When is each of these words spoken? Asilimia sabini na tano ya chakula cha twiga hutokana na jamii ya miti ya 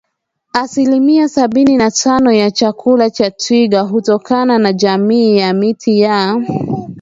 Asilimia 0.53 1.27
sabini 1.29 1.77
na 1.77 1.91
tano 1.91 2.31
ya 2.31 2.51
chakula 2.51 3.09
cha 3.09 3.31
twiga 3.31 3.81
hutokana 3.81 4.57
na 4.57 4.73
jamii 4.73 5.37
ya 5.37 5.53
miti 5.53 5.99
ya 5.99 6.41